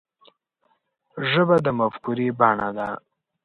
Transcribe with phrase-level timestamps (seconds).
[1.29, 2.89] ژبه د مفکورې بڼه ده